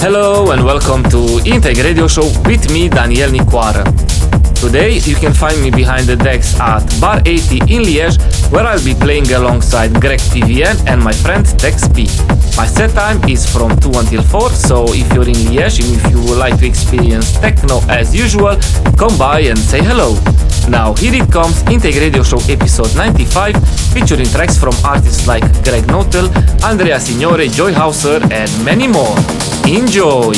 Hello 0.00 0.50
and 0.52 0.64
welcome 0.64 1.02
to 1.10 1.18
iNTAKE 1.44 1.82
Radio 1.84 2.08
Show 2.08 2.24
with 2.46 2.70
me, 2.72 2.88
Daniel 2.88 3.30
Nicoara. 3.30 4.07
Today 4.60 4.98
you 5.06 5.14
can 5.14 5.32
find 5.32 5.62
me 5.62 5.70
behind 5.70 6.06
the 6.06 6.16
decks 6.16 6.58
at 6.58 6.82
Bar 7.00 7.22
80 7.24 7.58
in 7.70 7.82
Liège, 7.86 8.18
where 8.50 8.66
I'll 8.66 8.82
be 8.84 8.92
playing 8.92 9.30
alongside 9.30 9.94
Greg 10.00 10.18
TVN 10.18 10.74
and 10.88 11.00
my 11.00 11.12
friend 11.12 11.46
Tex 11.58 11.86
P. 11.86 12.10
My 12.56 12.66
set 12.66 12.90
time 12.90 13.22
is 13.28 13.46
from 13.46 13.78
2 13.78 13.92
until 13.94 14.20
4, 14.20 14.50
so 14.50 14.86
if 14.88 15.06
you're 15.14 15.28
in 15.28 15.38
Liège 15.46 15.78
and 15.78 15.94
if 15.94 16.10
you 16.10 16.18
would 16.26 16.38
like 16.38 16.58
to 16.58 16.66
experience 16.66 17.38
techno 17.38 17.80
as 17.88 18.12
usual, 18.12 18.58
come 18.98 19.16
by 19.16 19.46
and 19.46 19.58
say 19.58 19.78
hello. 19.80 20.18
Now 20.68 20.92
here 20.94 21.14
it 21.14 21.30
comes, 21.30 21.62
iNTAKE 21.70 22.00
Radio 22.00 22.24
Show 22.24 22.40
episode 22.50 22.94
95, 22.96 23.54
featuring 23.94 24.26
tracks 24.26 24.58
from 24.58 24.74
artists 24.84 25.28
like 25.28 25.46
Greg 25.62 25.84
Notill, 25.84 26.34
Andrea 26.64 26.98
Signore, 26.98 27.46
Joyhauser 27.46 28.20
and 28.32 28.50
many 28.64 28.88
more. 28.88 29.14
Enjoy! 29.70 30.34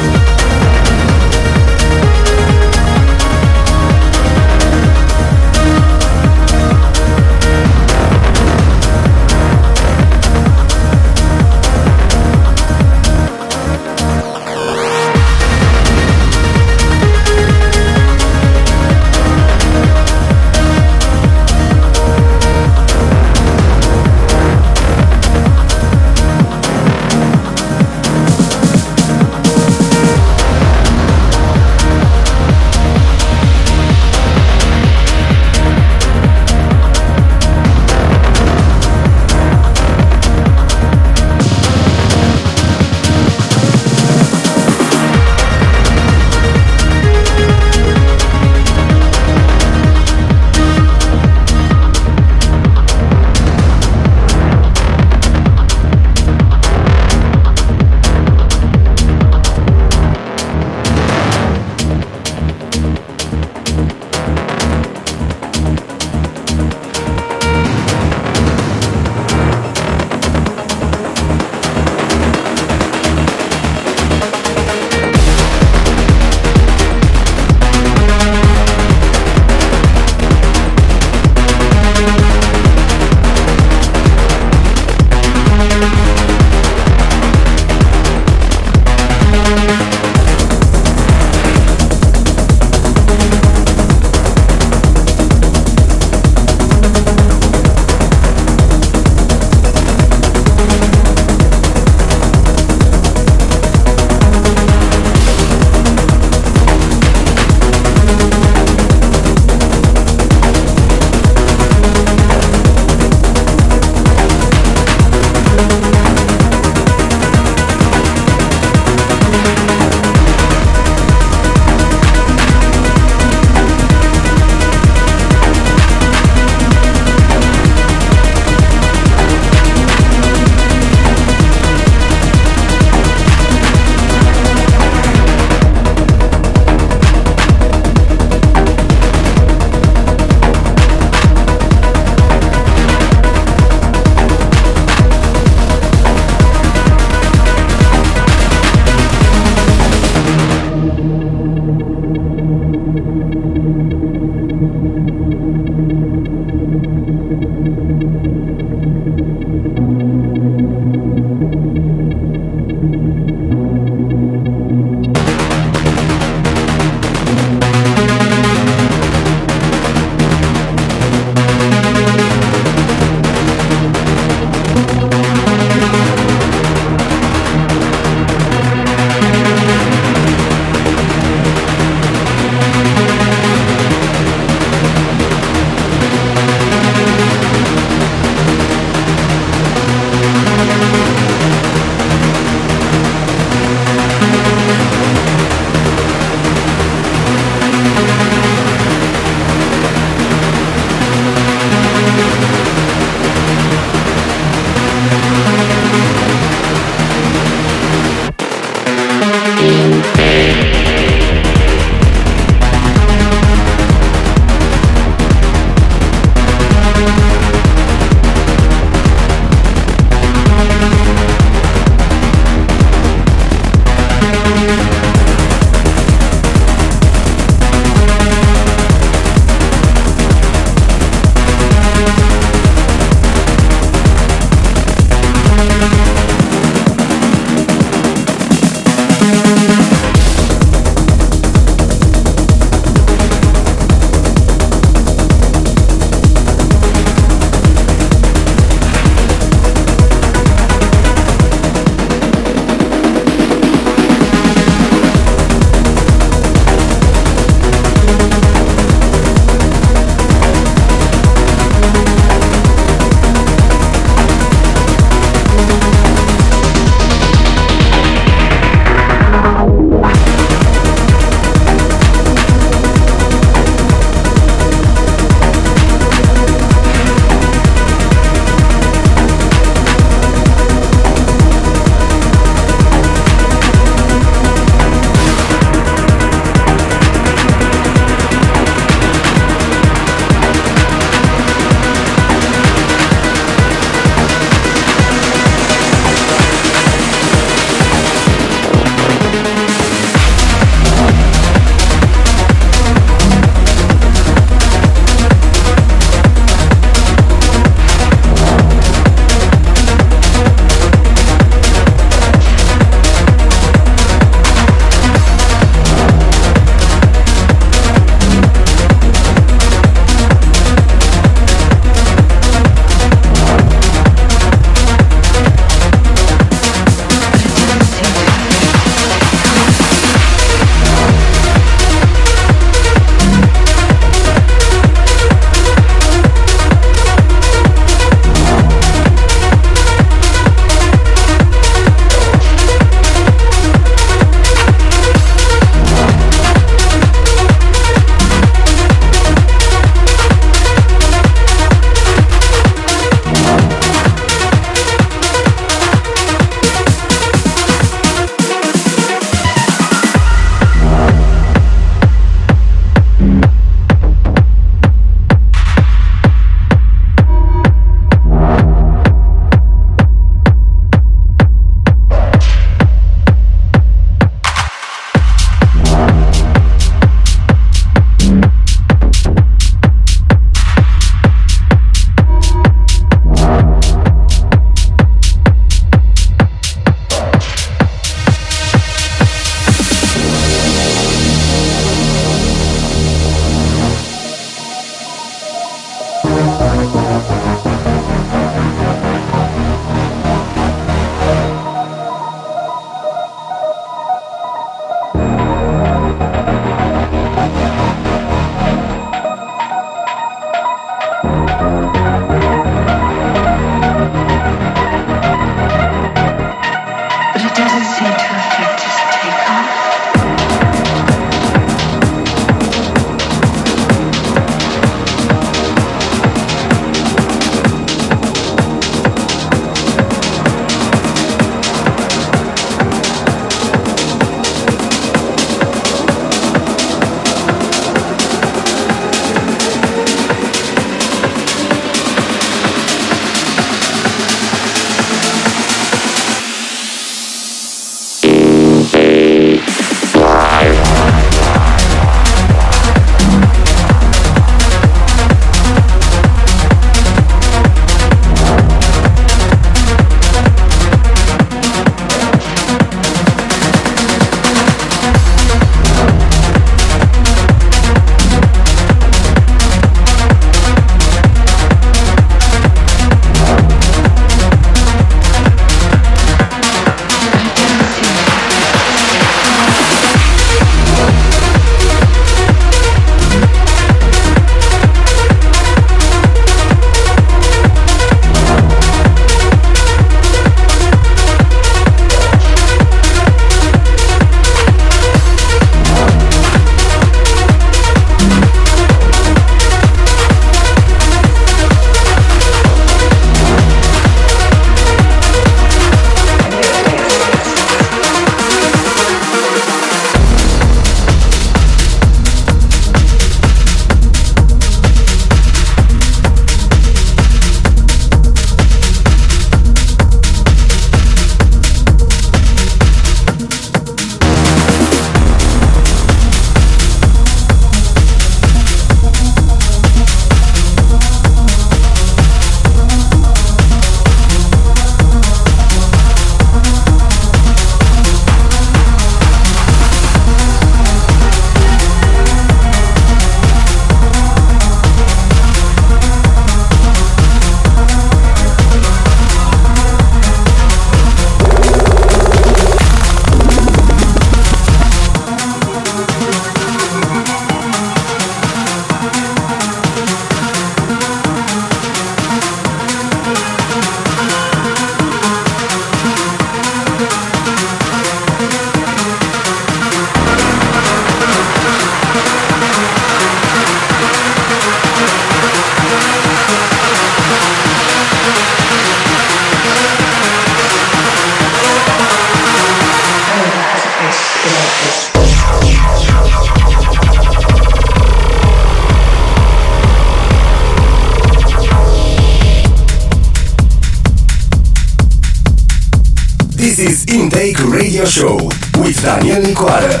Daniel 599.02 599.42
Nicoară. 599.42 600.00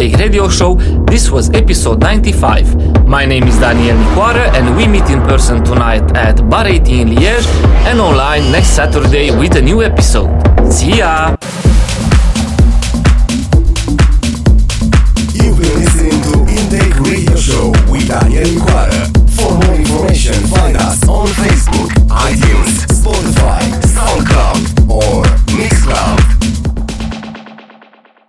iNTAKE 0.00 0.18
Radio 0.18 0.48
Show. 0.48 0.76
This 1.04 1.30
was 1.30 1.50
episode 1.50 2.00
95. 2.00 3.06
My 3.06 3.26
name 3.26 3.46
is 3.46 3.58
Daniel 3.58 3.96
Nicoară 3.98 4.50
and 4.54 4.76
we 4.76 4.86
meet 4.86 5.08
in 5.10 5.20
person 5.20 5.62
tonight 5.62 6.16
at 6.16 6.40
Bar 6.48 6.66
80 6.66 7.00
in 7.00 7.08
Liège 7.08 7.46
and 7.90 8.00
online 8.00 8.50
next 8.50 8.68
Saturday 8.68 9.30
with 9.30 9.56
a 9.56 9.60
new 9.60 9.82
episode. 9.82 10.30
See 10.70 10.96
ya! 10.96 11.39